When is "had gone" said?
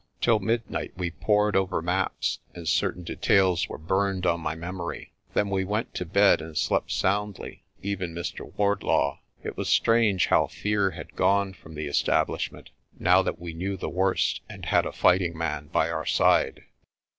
10.89-11.53